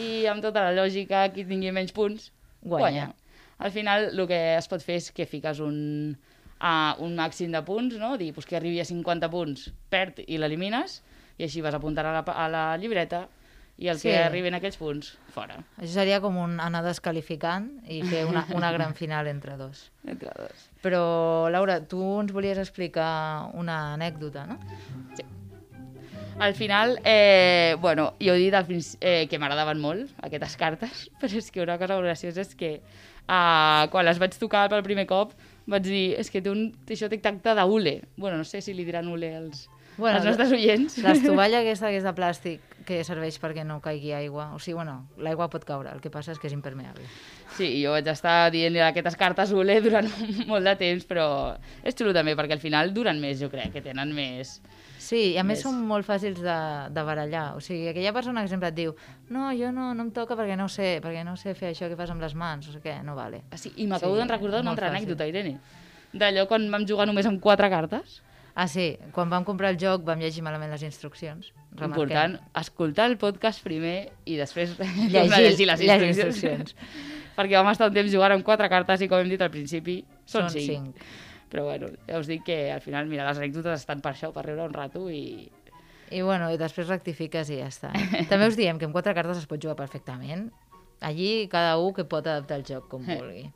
i 0.00 0.24
amb 0.30 0.40
tota 0.40 0.62
la 0.64 0.72
lògica, 0.72 1.26
qui 1.34 1.44
tingui 1.44 1.72
menys 1.74 1.92
punts, 1.92 2.30
Guanya. 2.62 3.10
guanya. 3.10 3.14
Al 3.58 3.70
final, 3.70 4.08
el 4.12 4.26
que 4.26 4.38
es 4.56 4.68
pot 4.70 4.82
fer 4.82 4.96
és 5.00 5.10
que 5.14 5.26
fiques 5.26 5.60
un, 5.60 6.16
uh, 6.60 6.94
un 7.04 7.14
màxim 7.18 7.52
de 7.52 7.62
punts, 7.66 7.98
no? 8.00 8.14
Dir, 8.18 8.32
pues, 8.34 8.46
que 8.46 8.56
arribi 8.56 8.80
a 8.80 8.86
50 8.88 9.30
punts, 9.30 9.68
perd 9.90 10.22
i 10.26 10.38
l'elimines, 10.38 11.02
i 11.38 11.46
així 11.46 11.62
vas 11.64 11.74
apuntant 11.74 12.06
a 12.06 12.14
la, 12.16 12.24
a 12.24 12.48
la 12.48 12.64
llibreta, 12.80 13.26
i 13.76 13.88
el 13.88 13.98
Sí. 13.98 14.08
que 14.08 14.18
arriben 14.22 14.54
a 14.54 14.58
aquells 14.58 14.76
punts, 14.78 15.16
fora. 15.34 15.56
Això 15.78 15.94
seria 15.98 16.20
com 16.20 16.36
un 16.38 16.60
anar 16.60 16.84
descalificant 16.84 17.80
i 17.90 18.02
fer 18.06 18.24
una, 18.26 18.44
una 18.54 18.70
gran 18.72 18.94
final 18.94 19.26
entre 19.26 19.56
dos. 19.56 19.90
Entre 20.06 20.30
dos. 20.36 20.68
Però, 20.82 21.48
Laura, 21.50 21.80
tu 21.86 22.00
ens 22.20 22.32
volies 22.32 22.58
explicar 22.58 23.50
una 23.54 23.94
anècdota, 23.94 24.46
no? 24.46 24.58
Al 26.38 26.54
final, 26.54 26.98
eh, 27.04 27.76
bueno, 27.80 28.14
jo 28.20 28.34
he 28.34 28.38
dit 28.38 28.54
al 28.54 28.66
princi- 28.66 28.98
eh, 29.00 29.28
que 29.30 29.38
m'agradaven 29.38 29.78
molt 29.78 30.10
aquestes 30.20 30.56
cartes, 30.58 31.04
però 31.20 31.36
és 31.38 31.50
que 31.54 31.62
una 31.62 31.76
cosa 31.78 32.00
graciosa 32.02 32.42
és 32.42 32.54
que 32.58 32.72
uh, 33.28 33.86
quan 33.92 34.04
les 34.04 34.18
vaig 34.18 34.34
tocar 34.38 34.64
pel 34.72 34.82
primer 34.82 35.06
cop 35.06 35.30
vaig 35.70 35.86
dir, 35.86 36.16
és 36.18 36.30
que 36.34 36.42
té 36.42 36.50
un, 36.50 36.72
això 36.90 37.06
té 37.08 37.20
tacte 37.22 37.54
d'ule. 37.54 38.00
Bueno, 38.16 38.36
no 38.42 38.44
sé 38.44 38.60
si 38.60 38.74
li 38.74 38.84
diran 38.84 39.06
ule 39.08 39.30
als, 39.36 39.68
Bueno, 39.96 40.16
als 40.18 40.24
nostres 40.26 40.52
oients. 40.52 40.96
L'estovalla 41.04 41.60
aquesta 41.62 41.90
que 41.92 41.98
és 42.00 42.06
de 42.08 42.12
plàstic 42.16 42.60
que 42.84 42.98
serveix 43.06 43.38
perquè 43.40 43.62
no 43.64 43.78
caigui 43.80 44.10
aigua. 44.12 44.50
O 44.52 44.58
sigui, 44.58 44.74
bueno, 44.76 45.06
l'aigua 45.16 45.46
pot 45.48 45.62
caure, 45.64 45.88
el 45.94 46.02
que 46.04 46.10
passa 46.12 46.34
és 46.34 46.38
que 46.42 46.48
és 46.50 46.52
impermeable. 46.56 47.04
Sí, 47.56 47.68
jo 47.80 47.94
vaig 47.94 48.08
estar 48.12 48.50
dient 48.52 48.76
aquestes 48.84 49.16
cartes 49.16 49.52
ule 49.56 49.78
durant 49.80 50.08
molt 50.50 50.66
de 50.68 50.74
temps, 50.76 51.06
però 51.08 51.26
és 51.82 51.94
xulo 51.96 52.12
també, 52.12 52.34
perquè 52.36 52.58
al 52.58 52.60
final 52.64 52.92
duren 52.92 53.20
més, 53.22 53.38
jo 53.40 53.48
crec, 53.52 53.72
que 53.72 53.84
tenen 53.84 54.12
més... 54.16 54.58
Sí, 55.04 55.34
i 55.34 55.36
a 55.36 55.42
més 55.44 55.58
Més. 55.58 55.62
són 55.66 55.82
molt 55.84 56.06
fàcils 56.08 56.38
de, 56.40 56.52
de 56.96 57.02
barallar. 57.04 57.50
O 57.58 57.60
sigui, 57.60 57.90
aquella 57.90 58.12
persona 58.16 58.40
que 58.40 58.48
sempre 58.48 58.70
et 58.72 58.76
diu 58.78 58.94
no, 59.28 59.50
jo 59.52 59.68
no, 59.74 59.90
no 59.92 60.06
em 60.06 60.10
toca 60.16 60.32
perquè 60.38 60.54
no 60.56 60.64
sé, 60.72 60.94
perquè 61.04 61.20
no 61.28 61.34
sé 61.36 61.52
fer 61.58 61.74
això 61.74 61.90
que 61.92 61.98
fas 61.98 62.08
amb 62.14 62.24
les 62.24 62.32
mans, 62.34 62.70
o 62.70 62.72
sigui 62.72 62.86
què, 62.88 62.94
no 63.04 63.12
vale. 63.14 63.42
Ah, 63.52 63.58
sí, 63.60 63.72
I 63.76 63.84
m'acabo 63.90 64.14
Sí, 64.16 64.22
de 64.22 64.28
recordar 64.32 64.62
una 64.64 64.72
altra 64.72 64.88
fàcil. 64.88 65.02
anècdota, 65.04 65.26
Irene. 65.28 65.58
D'allò 66.14 66.46
quan 66.48 66.64
vam 66.72 66.86
jugar 66.88 67.04
només 67.10 67.28
amb 67.28 67.36
quatre 67.44 67.68
cartes. 67.68 68.22
Ah, 68.54 68.68
sí, 68.70 68.92
quan 69.10 69.30
vam 69.32 69.42
comprar 69.42 69.72
el 69.74 69.78
joc 69.82 70.04
vam 70.06 70.20
llegir 70.22 70.42
malament 70.46 70.70
les 70.70 70.84
instruccions. 70.86 71.48
Remarquem. 71.74 71.88
Important, 72.04 72.36
escoltar 72.60 73.08
el 73.10 73.16
podcast 73.18 73.64
primer 73.66 74.12
i 74.30 74.36
després 74.38 74.76
Llegir, 74.78 75.10
llegir 75.10 75.66
les 75.66 75.80
les 75.82 76.04
instruccions. 76.06 76.06
instruccions. 76.06 76.76
Perquè 77.36 77.58
vam 77.58 77.72
estar 77.72 77.88
un 77.90 77.96
temps 77.96 78.12
jugant 78.12 78.36
amb 78.36 78.46
quatre 78.46 78.68
cartes 78.70 79.02
i, 79.02 79.08
com 79.10 79.18
hem 79.24 79.32
dit 79.32 79.42
al 79.42 79.50
principi, 79.50 79.96
són, 80.24 80.46
Són 80.46 80.54
cinc. 80.54 80.68
cinc. 80.70 81.08
Però 81.50 81.64
bueno, 81.66 81.88
ja 82.06 82.18
us 82.22 82.30
dic 82.30 82.44
que 82.46 82.58
al 82.70 82.80
final, 82.82 83.06
mira, 83.10 83.26
les 83.26 83.38
anècdotes 83.42 83.80
estan 83.82 84.00
per 84.02 84.12
això, 84.14 84.30
per 84.34 84.46
riure 84.46 84.62
un 84.68 84.72
rato 84.74 85.08
i... 85.10 85.50
I 86.14 86.20
bueno, 86.22 86.46
i 86.54 86.58
després 86.60 86.86
rectifiques 86.86 87.50
i 87.50 87.58
ja 87.58 87.66
està. 87.72 87.90
Eh? 87.94 88.22
També 88.30 88.46
us 88.52 88.58
diem 88.58 88.78
que 88.78 88.86
amb 88.86 88.94
quatre 88.94 89.14
cartes 89.18 89.40
es 89.42 89.50
pot 89.50 89.58
jugar 89.62 89.74
perfectament. 89.78 90.48
Allí 91.02 91.48
cada 91.50 91.74
un 91.82 91.90
que 91.94 92.04
pot 92.06 92.26
adaptar 92.26 92.60
el 92.60 92.66
joc 92.70 92.86
com 92.88 93.02
vulgui. 93.02 93.48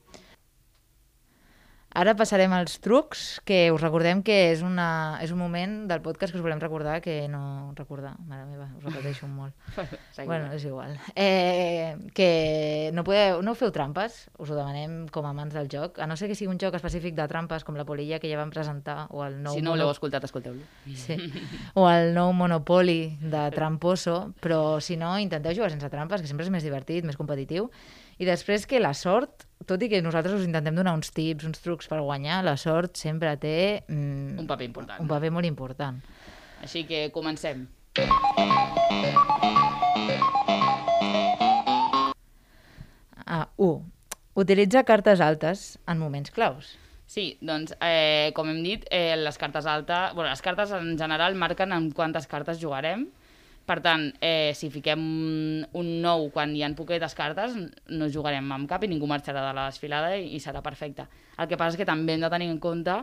Ara 1.97 2.12
passarem 2.12 2.52
als 2.52 2.76
trucs, 2.85 3.40
que 3.49 3.71
us 3.73 3.80
recordem 3.80 4.21
que 4.21 4.35
és, 4.50 4.61
una, 4.61 5.16
és 5.25 5.30
un 5.33 5.38
moment 5.40 5.87
del 5.88 6.02
podcast 6.04 6.35
que 6.35 6.38
us 6.38 6.45
volem 6.45 6.61
recordar 6.61 6.99
que 7.00 7.23
no 7.33 7.73
recordar, 7.78 8.12
mare 8.28 8.45
meva, 8.45 8.66
us 8.76 8.85
repeteixo 8.85 9.25
molt. 9.26 9.57
bueno, 10.28 10.52
és 10.52 10.66
igual. 10.68 10.99
Eh, 11.16 11.97
que 12.12 12.92
no, 12.92 13.07
podeu, 13.09 13.40
no 13.40 13.57
feu 13.57 13.73
trampes, 13.73 14.21
us 14.37 14.52
ho 14.52 14.59
demanem 14.59 15.09
com 15.14 15.25
a 15.25 15.33
mans 15.33 15.57
del 15.57 15.73
joc, 15.73 15.97
a 15.97 16.07
no 16.07 16.18
ser 16.21 16.28
que 16.28 16.37
sigui 16.37 16.52
un 16.52 16.61
joc 16.61 16.76
específic 16.76 17.16
de 17.16 17.26
trampes 17.30 17.64
com 17.64 17.80
la 17.80 17.88
Polilla 17.88 18.21
que 18.21 18.28
ja 18.28 18.37
vam 18.37 18.52
presentar, 18.52 19.07
o 19.09 19.25
el 19.25 19.40
nou 19.40 19.57
Si 19.57 19.64
no 19.64 19.73
l'heu 19.73 19.88
escoltat, 19.88 20.28
escolteu-lo. 20.28 20.68
Sí. 20.92 21.16
O 21.73 21.88
el 21.88 22.12
nou 22.12 22.37
Monopoly 22.37 23.16
de 23.25 23.49
Tramposo, 23.57 24.35
però 24.45 24.76
si 24.85 25.00
no, 25.00 25.16
intenteu 25.16 25.57
jugar 25.57 25.73
sense 25.73 25.88
trampes, 25.88 26.21
que 26.21 26.28
sempre 26.28 26.45
és 26.45 26.52
més 26.52 26.68
divertit, 26.68 27.09
més 27.09 27.16
competitiu. 27.16 27.73
I 28.21 28.28
després 28.28 28.68
que 28.68 28.83
la 28.83 28.92
sort, 28.99 29.48
tot 29.67 29.83
i 29.83 29.88
que 29.91 30.00
nosaltres 30.05 30.35
us 30.41 30.47
intentem 30.47 30.75
donar 30.77 30.95
uns 30.97 31.11
tips, 31.15 31.45
uns 31.49 31.61
trucs 31.65 31.88
per 31.91 32.00
guanyar, 32.00 32.43
la 32.47 32.57
sort 32.57 32.97
sempre 32.97 33.35
té... 33.41 33.83
Mm, 33.88 34.38
Un 34.45 34.47
paper 34.47 34.69
important. 34.71 35.00
un 35.03 35.09
paper 35.11 35.31
molt 35.35 35.47
important. 35.47 36.00
Així 36.62 36.85
que 36.88 37.09
comencem. 37.15 37.67
Ah, 43.27 43.49
1. 43.57 43.85
Utilitza 44.38 44.85
cartes 44.85 45.21
altes 45.21 45.79
en 45.87 45.99
moments 45.99 46.31
claus. 46.31 46.77
Sí, 47.09 47.38
doncs, 47.41 47.73
eh, 47.81 48.31
com 48.37 48.49
hem 48.53 48.61
dit, 48.62 48.85
eh, 48.93 49.17
les 49.17 49.38
cartes 49.41 49.67
altes... 49.67 50.12
Bueno, 50.15 50.29
les 50.31 50.43
cartes 50.45 50.71
en 50.77 50.97
general 51.00 51.35
marquen 51.35 51.73
en 51.73 51.91
quantes 51.91 52.27
cartes 52.29 52.61
jugarem. 52.61 53.07
Per 53.69 53.83
tant, 53.85 54.07
eh, 54.25 54.55
si 54.57 54.71
fiquem 54.73 55.01
un 55.77 55.89
9 56.01 56.31
quan 56.33 56.55
hi 56.57 56.63
ha 56.65 56.71
poquetes 56.77 57.13
cartes, 57.15 57.53
no 57.93 58.09
jugarem 58.09 58.47
amb 58.55 58.69
cap 58.71 58.85
i 58.85 58.89
ningú 58.89 59.07
marxarà 59.11 59.43
de 59.45 59.53
la 59.53 59.67
desfilada 59.69 60.15
i, 60.17 60.31
i 60.39 60.41
serà 60.41 60.63
perfecte. 60.65 61.05
El 61.37 61.51
que 61.51 61.59
passa 61.61 61.77
és 61.77 61.83
que 61.83 61.89
també 61.89 62.17
hem 62.17 62.25
de 62.25 62.31
tenir 62.33 62.49
en 62.49 62.57
compte 62.65 62.97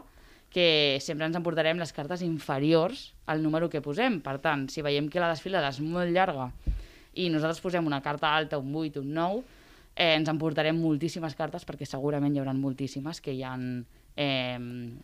que 0.55 0.97
sempre 1.03 1.27
ens 1.27 1.37
emportarem 1.37 1.77
les 1.77 1.93
cartes 1.93 2.23
inferiors 2.25 3.11
al 3.29 3.43
número 3.43 3.69
que 3.69 3.83
posem. 3.85 4.17
Per 4.25 4.39
tant, 4.41 4.65
si 4.73 4.81
veiem 4.81 5.09
que 5.11 5.21
la 5.21 5.29
desfilada 5.33 5.69
és 5.69 5.81
molt 5.85 6.09
llarga 6.15 6.49
i 7.13 7.29
nosaltres 7.29 7.61
posem 7.61 7.85
una 7.85 8.01
carta 8.01 8.33
alta, 8.35 8.57
un 8.57 8.73
8, 8.73 9.05
un 9.05 9.13
9, 9.13 9.43
eh, 9.95 10.15
ens 10.15 10.31
emportarem 10.31 10.81
moltíssimes 10.81 11.37
cartes 11.37 11.67
perquè 11.67 11.85
segurament 11.85 12.33
hi 12.33 12.41
haurà 12.41 12.57
moltíssimes 12.57 13.21
que 13.21 13.37
hi 13.37 13.43
ha 13.45 13.53
eh, 13.55 14.59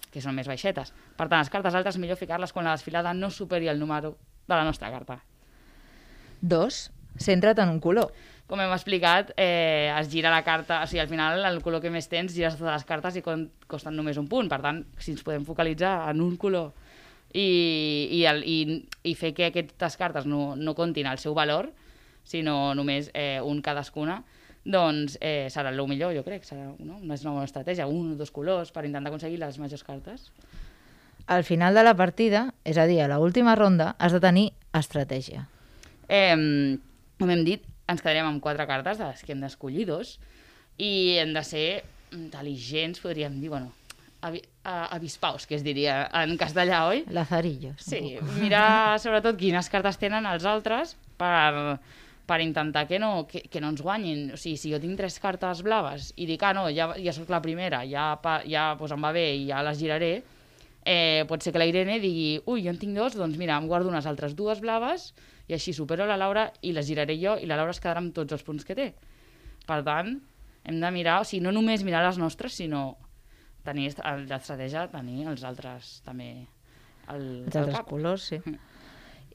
que 0.09 0.23
són 0.23 0.35
més 0.35 0.49
baixetes. 0.49 0.89
Per 1.17 1.27
tant, 1.27 1.39
les 1.39 1.53
cartes 1.53 1.77
altes 1.77 2.01
millor 2.01 2.19
ficar-les 2.19 2.51
quan 2.51 2.65
la 2.65 2.73
desfilada 2.73 3.13
no 3.13 3.29
superi 3.29 3.69
el 3.69 3.79
número 3.79 4.17
de 4.47 4.55
la 4.55 4.65
nostra 4.65 4.89
carta. 4.89 5.21
2. 6.41 6.81
Centra't 7.21 7.59
en 7.61 7.69
un 7.69 7.79
color. 7.79 8.11
Com 8.51 8.59
hem 8.59 8.73
explicat, 8.75 9.31
eh, 9.39 9.87
es 9.95 10.09
gira 10.11 10.31
la 10.33 10.43
carta, 10.43 10.81
o 10.83 10.87
sigui, 10.87 10.99
al 10.99 11.07
final 11.07 11.45
el 11.47 11.61
color 11.63 11.79
que 11.79 11.91
més 11.93 12.09
tens 12.11 12.33
gires 12.35 12.57
totes 12.59 12.73
les 12.73 12.87
cartes 12.87 13.15
i 13.15 13.23
costen 13.23 13.95
només 13.95 14.19
un 14.19 14.27
punt. 14.27 14.49
Per 14.51 14.59
tant, 14.63 14.83
si 14.99 15.13
ens 15.15 15.23
podem 15.23 15.45
focalitzar 15.47 16.09
en 16.11 16.19
un 16.19 16.35
color 16.35 16.73
i, 17.33 18.09
i, 18.11 18.25
el, 18.27 18.43
i, 18.43 18.81
i 19.07 19.15
fer 19.15 19.31
que 19.37 19.47
aquestes 19.47 19.95
cartes 19.95 20.27
no, 20.27 20.57
no 20.59 20.75
comptin 20.75 21.07
el 21.07 21.21
seu 21.21 21.35
valor, 21.37 21.69
sinó 22.27 22.73
només 22.75 23.09
eh, 23.13 23.39
un 23.39 23.61
cadascuna, 23.63 24.21
doncs 24.63 25.17
eh, 25.21 25.47
serà 25.49 25.71
el 25.71 25.79
millor, 25.87 26.13
jo 26.13 26.25
crec. 26.27 26.43
Serà 26.45 26.67
no? 26.77 26.99
una 27.01 27.17
nova 27.23 27.45
estratègia, 27.45 27.87
un 27.87 28.13
o 28.13 28.19
dos 28.19 28.31
colors 28.31 28.71
per 28.71 28.85
intentar 28.85 29.09
aconseguir 29.09 29.39
les 29.39 29.57
majors 29.59 29.83
cartes. 29.83 30.29
Al 31.27 31.43
final 31.43 31.73
de 31.73 31.83
la 31.83 31.95
partida, 31.95 32.49
és 32.65 32.77
a 32.77 32.85
dir, 32.85 33.01
a 33.01 33.07
l'última 33.07 33.55
ronda, 33.55 33.95
has 33.97 34.11
de 34.11 34.19
tenir 34.19 34.51
estratègia. 34.73 35.47
Eh, 36.11 36.35
com 37.21 37.31
hem 37.31 37.43
dit, 37.47 37.63
ens 37.91 38.03
quedarem 38.03 38.27
amb 38.27 38.43
quatre 38.43 38.67
cartes 38.67 38.99
de 38.99 39.07
les 39.07 39.23
que 39.23 39.35
hem 39.35 39.43
d'escollir 39.43 39.87
dos 39.89 40.17
i 40.81 41.17
hem 41.21 41.31
de 41.35 41.43
ser 41.45 41.67
intel·ligents, 42.11 42.99
podríem 43.03 43.37
dir, 43.39 43.51
bueno, 43.53 43.71
avi, 44.25 44.41
avispaus, 44.63 45.47
que 45.47 45.55
es 45.55 45.63
diria 45.63 46.03
en 46.21 46.35
castellà, 46.39 46.83
oi? 46.89 47.05
Lazarillos. 47.13 47.81
Sí, 47.85 48.17
mirar 48.41 48.99
sobretot 49.01 49.39
quines 49.39 49.69
cartes 49.71 49.99
tenen 50.01 50.27
els 50.29 50.45
altres 50.47 50.95
per, 51.21 51.77
per 52.27 52.41
intentar 52.43 52.87
que 52.89 52.99
no, 53.01 53.27
que, 53.29 53.45
que 53.51 53.63
no 53.63 53.71
ens 53.73 53.83
guanyin. 53.85 54.29
O 54.35 54.41
sigui, 54.41 54.59
si 54.59 54.73
jo 54.73 54.81
tinc 54.83 54.99
tres 54.99 55.19
cartes 55.23 55.63
blaves 55.65 56.11
i 56.17 56.27
dic, 56.29 56.43
ah, 56.47 56.53
no, 56.57 56.67
ja, 56.73 56.91
ja 56.99 57.15
sóc 57.15 57.31
la 57.33 57.41
primera, 57.43 57.83
ja, 57.89 58.13
pa, 58.23 58.39
ja 58.47 58.71
pues, 58.79 58.93
em 58.95 59.09
va 59.09 59.13
bé 59.15 59.27
i 59.37 59.49
ja 59.49 59.63
les 59.65 59.79
giraré, 59.81 60.13
eh, 60.85 61.23
pot 61.29 61.43
ser 61.43 61.53
que 61.53 61.61
la 61.61 61.69
Irene 61.69 61.99
digui, 62.01 62.39
ui, 62.45 62.63
jo 62.65 62.73
en 62.73 62.79
tinc 62.81 62.97
dos, 62.97 63.17
doncs 63.17 63.37
mira, 63.39 63.57
em 63.57 63.69
guardo 63.69 63.91
unes 63.91 64.07
altres 64.09 64.35
dues 64.37 64.61
blaves 64.63 65.11
i 65.51 65.55
així 65.57 65.73
supero 65.75 66.05
la 66.07 66.15
Laura 66.17 66.47
i 66.63 66.71
les 66.71 66.87
giraré 66.87 67.17
jo 67.19 67.35
i 67.37 67.45
la 67.49 67.57
Laura 67.59 67.75
es 67.75 67.81
quedarà 67.83 67.99
amb 68.01 68.13
tots 68.15 68.31
els 68.33 68.43
punts 68.47 68.63
que 68.67 68.75
té. 68.77 68.93
Per 69.67 69.81
tant, 69.85 70.15
hem 70.63 70.79
de 70.81 70.91
mirar, 70.95 71.19
o 71.21 71.27
sigui, 71.27 71.43
no 71.43 71.51
només 71.51 71.83
mirar 71.83 72.05
les 72.07 72.17
nostres, 72.21 72.55
sinó 72.55 72.95
tenir 73.65 73.89
est- 73.91 73.99
l'estratègia, 74.29 74.87
tenir 74.89 75.27
els 75.29 75.43
altres 75.45 75.99
també 76.05 76.47
al, 77.11 77.21
Els 77.45 77.55
al 77.55 77.63
altres 77.65 77.77
cap. 77.77 77.89
colors, 77.89 78.23
sí. 78.31 78.39
Mm. 78.45 78.57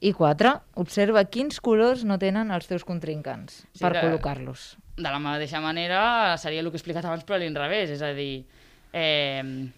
I 0.01 0.11
4. 0.13 0.51
Observa 0.77 1.23
quins 1.25 1.59
colors 1.63 2.03
no 2.05 2.19
tenen 2.21 2.51
els 2.53 2.67
teus 2.69 2.83
contrincants 2.85 3.63
Sí, 3.71 3.79
per 3.81 3.93
col·locar-los. 3.97 4.75
De 4.97 5.09
la 5.09 5.17
mateixa 5.21 5.61
manera, 5.61 6.35
seria 6.37 6.59
el 6.61 6.67
que 6.69 6.77
he 6.77 6.81
explicat 6.81 7.05
abans, 7.05 7.23
però 7.25 7.37
a 7.37 7.41
l'inrevés, 7.41 7.89
és 7.95 8.01
a 8.05 8.11
dir, 8.13 8.45
eh, 8.93 9.71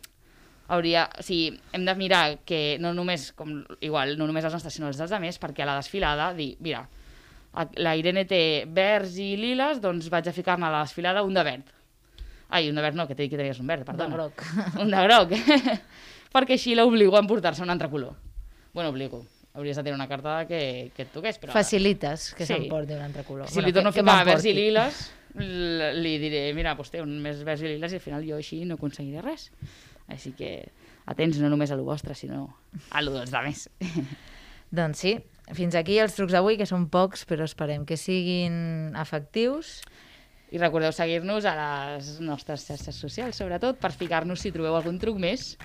hauria, 0.70 1.08
o 1.18 1.24
sigui, 1.26 1.58
hem 1.74 1.84
de 1.86 1.96
mirar 1.98 2.40
que 2.46 2.78
no 2.80 2.94
només, 2.94 3.32
com, 3.34 3.64
igual, 3.82 4.16
no 4.18 4.28
només 4.30 4.46
els 4.46 4.54
nostres, 4.54 4.74
sinó 4.78 4.88
els 4.88 4.98
dels 5.02 5.12
altres, 5.12 5.40
perquè 5.42 5.64
a 5.66 5.70
la 5.72 5.76
desfilada, 5.82 6.32
dir, 6.38 6.54
mira, 6.62 6.86
la 7.82 7.96
Irene 7.98 8.26
té 8.30 8.66
verds 8.70 9.18
i 9.18 9.32
liles, 9.42 9.82
doncs 9.82 10.08
vaig 10.14 10.30
a 10.30 10.34
ficar-ne 10.36 10.68
a 10.68 10.72
la 10.72 10.84
desfilada 10.86 11.24
un 11.26 11.34
de 11.34 11.44
verd. 11.44 11.72
Ai, 12.50 12.70
un 12.70 12.76
de 12.78 12.82
verd 12.82 12.96
no, 12.98 13.08
que 13.08 13.14
t'he 13.16 13.24
dit 13.28 13.32
que 13.34 13.38
tenies 13.38 13.60
un 13.62 13.68
verd, 13.68 13.82
De 13.84 13.92
perdona. 13.92 14.16
groc. 14.16 14.42
Un 14.82 14.90
de 14.90 15.04
groc. 15.06 15.34
perquè 16.34 16.56
així 16.56 16.76
l'obligo 16.78 17.18
a 17.18 17.22
emportar-se 17.22 17.62
un 17.66 17.70
altre 17.74 17.90
color. 17.90 18.16
Bueno, 18.74 18.90
obligo. 18.90 19.24
Hauries 19.54 19.76
de 19.78 19.84
tenir 19.84 19.96
una 19.96 20.08
carta 20.08 20.46
que, 20.48 20.92
que 20.96 21.04
et 21.08 21.12
toqués, 21.12 21.40
però... 21.42 21.52
Facilites 21.54 22.34
que 22.38 22.46
Sí. 22.46 22.54
s'emporti 22.54 22.94
un 22.94 23.02
altre 23.02 23.24
color. 23.26 23.50
Si 23.50 23.62
li 23.62 23.74
torno 23.74 23.90
a 23.90 23.94
que- 23.94 24.02
ficar 24.02 24.26
verds 24.26 24.46
i 24.46 24.54
liles, 24.54 25.00
li 25.36 26.14
diré, 26.22 26.54
mira, 26.54 26.76
doncs 26.78 26.92
té 26.94 27.02
un 27.02 27.16
més 27.22 27.42
verds 27.46 27.62
i 27.66 27.72
liles 27.74 27.94
i 27.94 27.98
al 27.98 28.02
final 28.06 28.26
jo 28.26 28.38
així 28.38 28.62
no 28.66 28.78
aconseguiré 28.78 29.22
res. 29.26 29.50
Així 30.10 30.32
que 30.38 30.52
atents 31.10 31.38
no 31.42 31.50
només 31.50 31.72
a 31.72 31.78
lo 31.78 31.86
vostre, 31.88 32.16
sinó 32.18 32.48
a 32.92 33.02
lo 33.02 33.14
dels 33.16 33.34
altres. 33.34 33.68
Doncs 34.70 35.00
sí, 35.02 35.16
fins 35.58 35.74
aquí 35.78 35.98
els 36.02 36.14
trucs 36.18 36.34
d'avui, 36.36 36.58
que 36.60 36.68
són 36.70 36.88
pocs, 36.94 37.24
però 37.30 37.46
esperem 37.48 37.86
que 37.90 37.98
siguin 37.98 38.94
efectius. 39.00 39.80
I 40.54 40.58
recordeu 40.62 40.92
seguir-nos 40.94 41.46
a 41.46 41.54
les 41.58 42.16
nostres 42.26 42.66
xarxes 42.66 42.98
socials, 42.98 43.38
sobretot, 43.38 43.78
per 43.82 43.92
ficar-nos 43.94 44.42
si 44.42 44.52
trobeu 44.54 44.76
algun 44.78 44.98
truc 45.02 45.18
més 45.22 45.56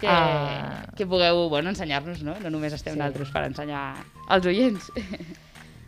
que, 0.00 0.08
Ah. 0.08 0.84
que 0.96 1.06
pugueu 1.08 1.48
bueno, 1.48 1.70
ensenyar-nos, 1.72 2.22
no? 2.22 2.34
No 2.40 2.50
només 2.52 2.72
estem 2.76 2.92
sí. 2.94 2.98
nosaltres 3.00 3.30
per 3.32 3.44
ensenyar 3.48 3.84
als 4.28 4.44
oients. 4.46 4.90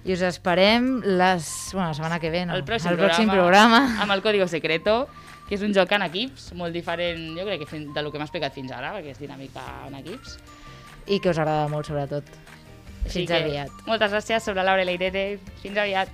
I 0.06 0.14
us 0.14 0.22
esperem 0.22 1.00
les... 1.04 1.48
bueno, 1.74 1.88
la 1.90 1.94
setmana 1.98 2.20
que 2.22 2.30
ve, 2.30 2.44
no? 2.46 2.54
El 2.54 2.64
pròxim, 2.64 2.92
el 2.92 3.00
pròxim 3.00 3.28
programa, 3.28 3.80
programa. 3.82 4.02
amb 4.04 4.12
el 4.14 4.22
Código 4.22 4.46
Secreto, 4.48 5.08
que 5.48 5.54
és 5.54 5.62
un 5.62 5.72
joc 5.74 5.92
en 5.92 6.02
equips, 6.08 6.52
molt 6.58 6.74
diferent, 6.74 7.22
jo 7.38 7.44
crec 7.46 7.60
que 7.62 7.66
fin- 7.70 7.92
de 7.94 8.02
lo 8.02 8.10
que 8.10 8.18
m'ha 8.18 8.24
explicat 8.26 8.52
fins 8.54 8.72
ara, 8.72 8.92
perquè 8.96 9.10
és 9.14 9.18
dinàmica 9.22 9.62
en 9.86 9.94
equips. 10.02 10.38
I 11.06 11.20
que 11.20 11.30
us 11.30 11.38
agrada 11.38 11.68
molt, 11.68 11.86
sobretot. 11.86 12.24
Així 13.04 13.20
Fins 13.20 13.30
que 13.30 13.36
aviat. 13.36 13.70
Moltes 13.86 14.10
gràcies 14.10 14.42
sobre 14.42 14.64
Laura 14.66 14.82
i 14.82 14.86
la 14.86 14.92
Irene. 14.98 15.38
Fins 15.62 15.76
aviat. 15.78 16.08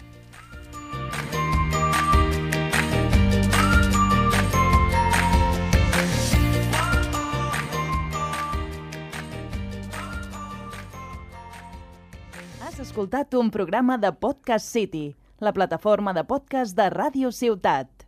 Has 12.65 12.79
escoltat 12.81 13.35
un 13.35 13.51
programa 13.51 13.99
de 13.99 14.13
Podcast 14.13 14.67
City, 14.73 15.17
la 15.43 15.53
plataforma 15.53 16.13
de 16.15 16.25
podcast 16.25 16.77
de 16.79 16.89
Ràdio 16.95 17.33
Ciutat. 17.35 18.02